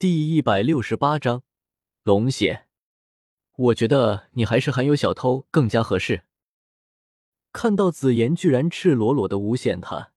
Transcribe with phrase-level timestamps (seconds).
[0.00, 1.42] 第一百六十八章
[2.04, 2.66] 龙血。
[3.54, 6.24] 我觉得你还是含有小偷更加合适。
[7.52, 10.14] 看到紫妍居然赤裸裸的诬陷他，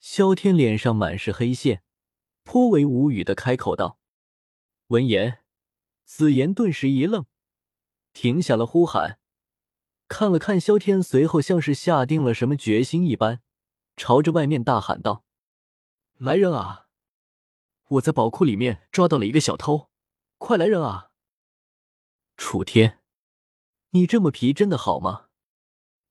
[0.00, 1.84] 萧天脸上满是黑线，
[2.42, 4.00] 颇为无语的开口道。
[4.88, 5.38] 闻言，
[6.04, 7.26] 紫妍顿时一愣，
[8.12, 9.20] 停下了呼喊，
[10.08, 13.40] 看了看萧天，随后像是下定了什么决心一般，
[13.96, 15.24] 朝着外面大喊道
[16.18, 16.85] ：“来人啊！
[17.88, 19.90] 我在宝库里面抓到了一个小偷，
[20.38, 21.10] 快来人啊！”
[22.36, 23.00] 楚天，
[23.90, 25.26] 你这么皮真的好吗？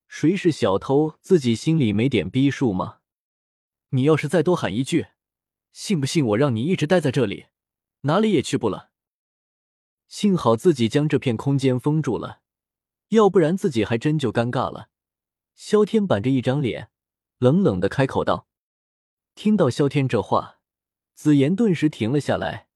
[0.07, 2.99] 谁是小偷，自己心里没点逼数吗？
[3.89, 5.07] 你要是再多喊一句，
[5.71, 7.47] 信不信我让你一直待在这里，
[8.01, 8.91] 哪里也去不了？
[10.07, 12.41] 幸好自己将这片空间封住了，
[13.09, 14.89] 要不然自己还真就尴尬了。
[15.55, 16.89] 萧天板着一张脸，
[17.39, 18.47] 冷冷的开口道。
[19.33, 20.54] 听到萧天这话，
[21.15, 22.67] 紫妍顿时停了下来。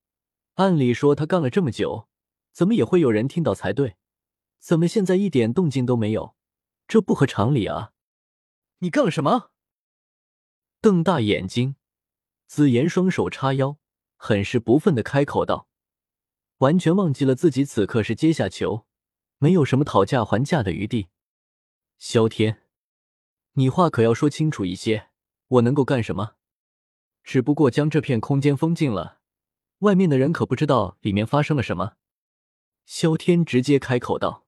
[0.55, 2.09] 按理说他干了这么久，
[2.51, 3.95] 怎么也会有人听到才对，
[4.57, 6.35] 怎么现在一点动静都没有？
[6.87, 7.93] 这不合常理啊！
[8.79, 9.51] 你干了什么？
[10.81, 11.75] 瞪大眼睛，
[12.47, 13.77] 紫妍双手叉腰，
[14.15, 15.67] 很是不忿的开口道，
[16.57, 18.85] 完全忘记了自己此刻是阶下囚，
[19.37, 21.09] 没有什么讨价还价的余地。
[21.97, 22.63] 萧天，
[23.53, 25.09] 你话可要说清楚一些，
[25.47, 26.35] 我能够干什么？
[27.23, 29.19] 只不过将这片空间封禁了，
[29.79, 31.93] 外面的人可不知道里面发生了什么。
[32.85, 34.45] 萧天直接开口道。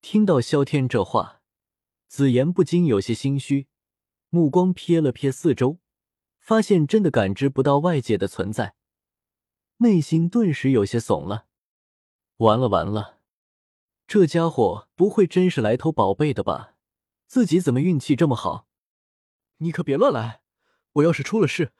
[0.00, 1.42] 听到萧天这话。
[2.08, 3.66] 紫妍不禁有些心虚，
[4.30, 5.78] 目光瞥了瞥四周，
[6.38, 8.76] 发现真的感知不到外界的存在，
[9.78, 11.46] 内心顿时有些怂了。
[12.36, 13.18] 完了完了，
[14.06, 16.76] 这家伙不会真是来偷宝贝的吧？
[17.26, 18.68] 自己怎么运气这么好？
[19.56, 20.42] 你可别乱来！
[20.96, 21.72] 我要是出了事，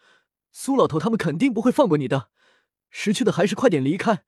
[0.51, 2.31] 苏老头他们肯定不会放过你的。
[2.91, 4.25] 识趣的还是快点离开，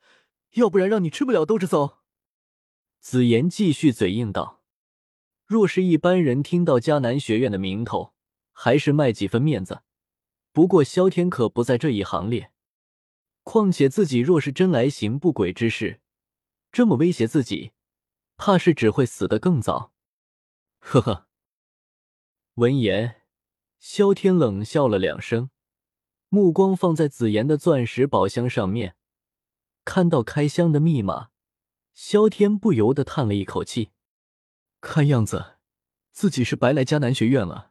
[0.53, 1.98] 要不然让你吃不了兜着走。
[3.00, 4.62] 紫妍继续嘴硬道。
[5.47, 8.15] 若是一般人听到迦南学院的名头，
[8.53, 9.82] 还是卖几分面子。
[10.53, 12.53] 不过萧天可不在这一行列。
[13.43, 16.00] 况且自己若是真来行不轨之事，
[16.71, 17.72] 这么威胁自己，
[18.37, 19.93] 怕是只会死得更早。
[20.81, 21.28] 呵呵。
[22.54, 23.18] 闻言，
[23.78, 25.50] 萧天冷笑了两声，
[26.28, 28.97] 目光放在紫妍的钻石宝箱上面，
[29.84, 31.28] 看到开箱的密码，
[31.94, 33.93] 萧天不由得叹了一口气。
[34.81, 35.59] 看样子，
[36.11, 37.71] 自己是白来迦南学院了。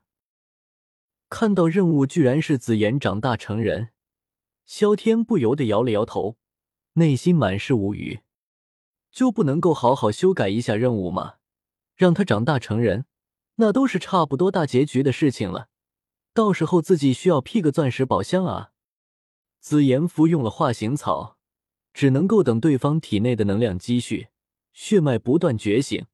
[1.30, 3.90] 看到任务居然是紫妍长大成人，
[4.66, 6.38] 萧天不由得摇了摇头，
[6.94, 8.22] 内心满是无语。
[9.12, 11.36] 就不能够好好修改一下任务吗？
[11.96, 13.06] 让他长大成人，
[13.56, 15.68] 那都是差不多大结局的事情了。
[16.38, 18.72] 到时候自己需要 P 个钻石宝箱啊！
[19.60, 21.40] 紫妍服用了化形草，
[21.96, 24.28] 只能够等对方体内的能量积蓄，
[24.72, 26.06] 血脉不断觉醒。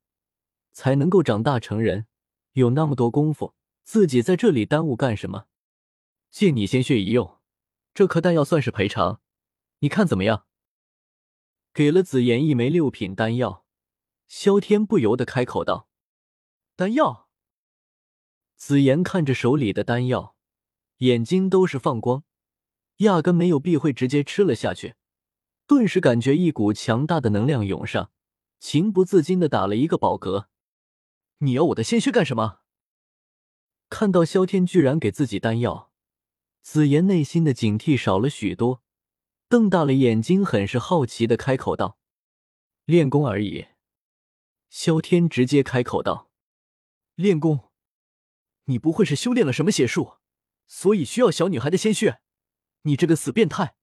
[0.72, 2.08] 才能够长大成人，
[2.54, 3.54] 有那么多功夫，
[3.84, 5.48] 自己在这里耽误干什么？
[6.32, 7.42] 借你鲜血一用，
[7.94, 9.20] 这颗丹药算是赔偿，
[9.80, 10.46] 你看怎么样？
[11.74, 13.66] 给了紫妍一枚六品丹药，
[14.30, 15.90] 萧天不由得开口道
[16.78, 17.23] ：“丹药。”
[18.66, 20.38] 紫妍看着手里的丹药，
[21.00, 22.24] 眼睛都是放光，
[23.00, 24.96] 压根没有避讳，直接吃了下去，
[25.68, 28.10] 顿时感觉一股强大的能量涌上，
[28.62, 30.46] 情不自禁的打了一个饱嗝。
[31.40, 32.60] 你要我的鲜血干什么？
[33.90, 35.92] 看到萧天居然给自己丹药，
[36.62, 38.82] 紫妍内心的警惕少了许多，
[39.50, 41.98] 瞪大了眼睛，很是好奇的开口道
[42.88, 43.66] ：“练功而已。”
[44.72, 46.30] 萧天直接开口道
[47.16, 47.73] ：“练功？
[48.66, 50.18] 你不会是修炼了什么邪术，
[50.68, 52.22] 所以需要小女孩的鲜血？
[52.84, 53.76] 你这个死变态，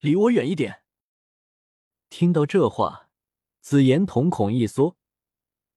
[0.00, 0.82] 离我远一点！”
[2.10, 3.10] 听到这话，
[3.60, 4.96] 紫妍瞳孔一缩。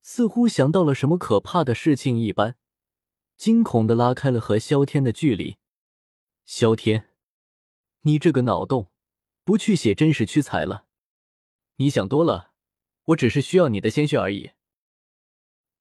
[0.03, 2.57] 似乎想到了什么可怕的事情一般，
[3.37, 5.57] 惊恐的拉开了和萧天的距离。
[6.43, 7.13] 萧天，
[8.01, 8.91] 你这个脑洞，
[9.43, 10.87] 不去写真实屈才了。
[11.75, 12.53] 你想多了，
[13.05, 14.51] 我只是需要你的鲜血而已。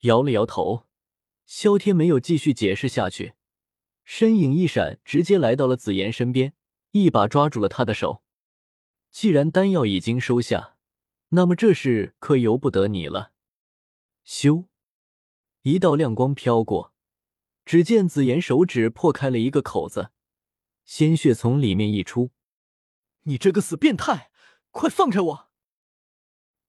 [0.01, 0.87] 摇了摇头，
[1.53, 3.33] 萧天没有继续解释下去，
[4.05, 6.53] 身影一闪，直接来到了紫妍身边，
[6.91, 8.23] 一把抓住了她的手。
[9.09, 10.77] 既然丹药已经收下，
[11.31, 13.33] 那么这事可由不得你了。
[14.25, 14.67] 咻！
[15.63, 16.93] 一道亮光飘过，
[17.65, 20.11] 只见紫妍手指破开了一个口子，
[20.85, 22.31] 鲜血从里面溢出。
[23.23, 24.31] 你这个死变态，
[24.69, 25.49] 快放开我！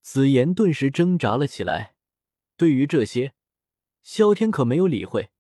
[0.01, 1.95] 紫妍顿时挣扎了起来。
[2.57, 3.35] 对于这些，
[4.03, 5.31] 萧天可没有理会，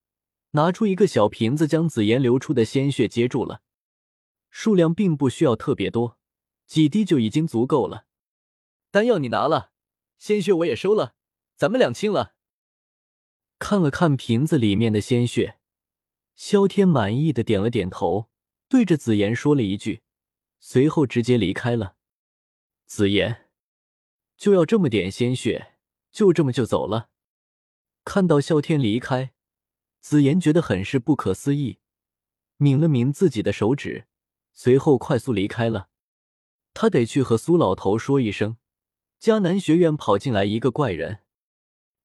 [0.53, 3.63] 拿出一个小瓶子，将紫妍流出的鲜血接住了。
[4.51, 6.19] 数量并不需要特别多，
[6.67, 8.07] 几滴就已经足够了。
[8.91, 9.73] 丹药你拿了，
[10.19, 11.15] 鲜血我也收了，
[11.57, 12.35] 咱们两清了。
[13.59, 15.59] 看了看瓶子里面的鲜血，
[16.35, 18.29] 萧天满意的点了点头，
[18.69, 20.03] 对着紫妍说了一句，
[20.61, 21.97] 随后直接离开了。
[22.85, 23.49] 紫妍，
[24.37, 25.75] 就要这么点鲜血，
[26.11, 27.12] 就这么就走了？
[28.05, 29.33] 看到萧天离开，
[30.01, 31.79] 紫妍觉得很是不可思议，
[32.57, 34.07] 抿了抿自己的手指，
[34.53, 35.89] 随后快速离开了。
[36.75, 38.57] 他得去和苏老头说一声。
[39.21, 41.21] 迦南学院跑进来一个怪人，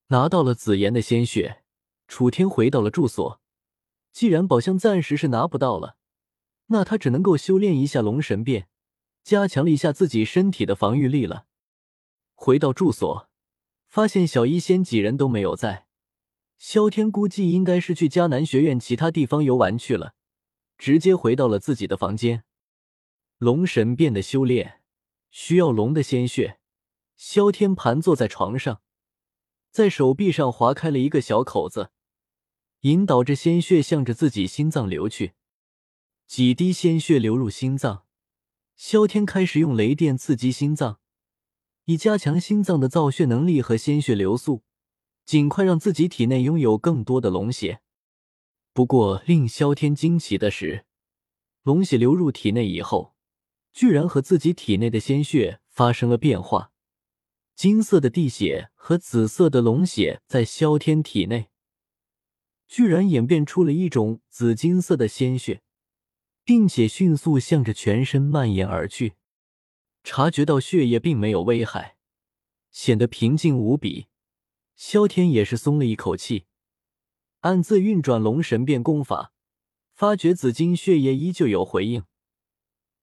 [0.10, 1.64] 拿到了紫妍的鲜血。
[2.08, 3.42] 楚天回到了住所，
[4.12, 5.98] 既然宝箱暂时是拿不到了，
[6.68, 8.70] 那他只能够修炼一下龙神变，
[9.24, 11.48] 加强了一下自己身体的防御力了。
[12.36, 13.28] 回到住所，
[13.88, 15.87] 发现小医仙几人都没有在，
[16.58, 20.16] 萧天估计应该是去迦南学院其他地方游玩去了，
[20.78, 22.44] 直接回到了自己的房间。
[23.38, 24.82] 龙神变的修炼
[25.30, 26.60] 需要龙的鲜血。
[27.16, 28.82] 萧天盘坐在床上，
[29.72, 31.90] 在手臂上划开了一个小口子，
[32.82, 35.34] 引导着鲜血向着自己心脏流去。
[36.28, 38.06] 几滴鲜血流入心脏，
[38.76, 41.00] 萧天开始用雷电刺激心脏，
[41.86, 44.64] 以加强心脏的造血能力和鲜血流速，
[45.28, 47.82] 尽快让自己体内拥有更多的龙血。
[48.72, 50.86] 不过，令萧天惊奇的是，
[51.64, 53.14] 龙血流入体内以后，
[53.74, 56.72] 居然和自己体内的鲜血发生了变化。
[57.56, 61.50] 金色的地血和紫色的龙血在萧天体内，
[62.66, 65.62] 居然演变出了一种紫金色的鲜血，
[66.46, 69.16] 并且迅速向着全身蔓延而去。
[70.06, 71.98] 察觉到血液并没有危害，
[72.72, 74.07] 显得平静无比，
[74.78, 76.46] 萧天也是松了一口气，
[77.40, 79.34] 暗自运转龙神变功法，
[79.96, 82.04] 发觉紫金血液依旧有回应，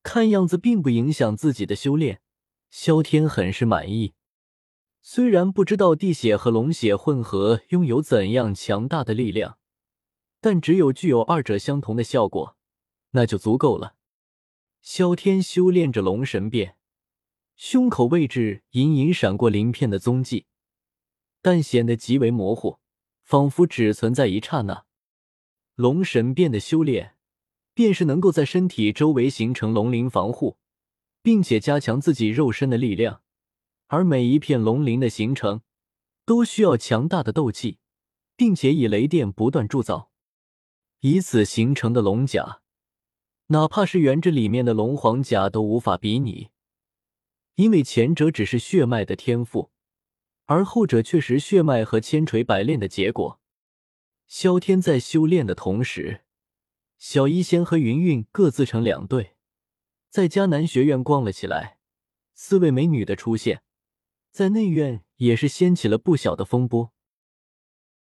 [0.05, 2.21] 看样子并不影响自己的修炼。
[2.71, 4.15] 萧天很是满意。
[5.03, 9.59] 虽然不知道地血和龙血混合拥有怎样强大的力量，
[10.41, 12.57] 但只有具有二者相同的效果，
[13.11, 13.97] 那就足够了。
[14.81, 16.77] 萧天修炼着龙神变，
[17.57, 20.47] 胸口位置隐隐闪过鳞片的踪迹，
[21.45, 22.79] 但显得极为模糊，
[23.23, 24.87] 仿佛只存在一刹那。
[25.75, 27.17] 龙神变的修炼，
[27.75, 30.57] 便是能够在身体周围形成龙鳞防护，
[31.23, 33.21] 并且加强自己肉身的力量。
[33.89, 35.61] 而每一片龙鳞的形成，
[36.25, 37.77] 都需要强大的斗气，
[38.37, 40.11] 并且以雷电不断铸造，
[41.01, 42.63] 以此形成的龙甲，
[43.49, 46.49] 哪怕是原这里面的龙皇甲都无法比拟。
[47.57, 49.71] 因为前者只是血脉的天赋，
[50.47, 53.41] 而后者却是血脉和千锤百炼的结果。
[54.27, 56.23] 萧天在修炼的同时，
[56.97, 59.37] 小医仙和云云各自成两队，
[60.09, 61.79] 在迦南学院逛了起来。
[62.33, 63.63] 四位美女的出现。
[64.33, 66.94] 在内院也是掀起了不小的风波。